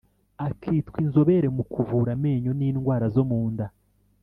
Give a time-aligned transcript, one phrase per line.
[0.47, 3.65] akitwa inzobere mu kuvura amenyo n indwara zo munda